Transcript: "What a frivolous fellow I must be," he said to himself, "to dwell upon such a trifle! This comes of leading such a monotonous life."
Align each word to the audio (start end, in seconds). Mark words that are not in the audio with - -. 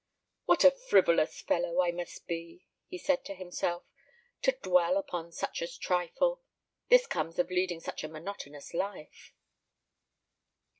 "What 0.45 0.63
a 0.63 0.71
frivolous 0.71 1.41
fellow 1.43 1.79
I 1.79 1.91
must 1.91 2.25
be," 2.25 2.65
he 2.87 2.97
said 2.97 3.23
to 3.25 3.35
himself, 3.35 3.83
"to 4.41 4.51
dwell 4.63 4.97
upon 4.97 5.31
such 5.31 5.61
a 5.61 5.67
trifle! 5.67 6.41
This 6.89 7.05
comes 7.05 7.37
of 7.37 7.51
leading 7.51 7.81
such 7.81 8.03
a 8.03 8.07
monotonous 8.07 8.73
life." 8.73 9.35